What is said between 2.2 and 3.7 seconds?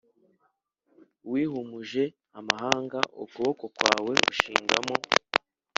amahanga ukuboko